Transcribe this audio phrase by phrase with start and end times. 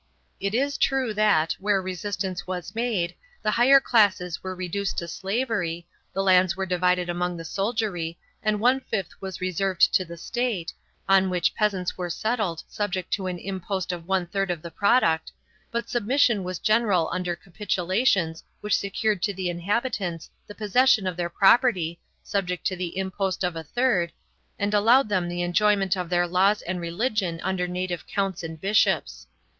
[0.39, 3.13] It is true that, where resistance was made,
[3.43, 8.59] the higher classes were reduced to slavery, the lands were divided among the soldiery and
[8.59, 10.73] one fifth was reserved to the State,
[11.07, 15.31] on which peasants were settled subject to an impost of one third of the product,
[15.69, 21.29] but submission was general under capitulations which secured to the inhabitants the possession of their
[21.29, 24.11] property, subject to the impost of a third,
[24.57, 29.27] and allowed them the enjoyment of their laws and religion under native counts and bishops.